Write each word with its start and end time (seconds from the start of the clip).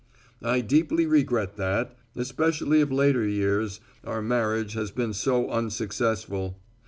"I 0.41 0.61
deeply 0.61 1.05
regret 1.05 1.57
that, 1.57 1.95
especially 2.15 2.81
of 2.81 2.91
later 2.91 3.23
years, 3.23 3.79
our 4.03 4.23
marriage 4.23 4.73
has 4.73 4.89
been 4.89 5.13
so 5.13 5.51
unsuccessful. 5.51 6.59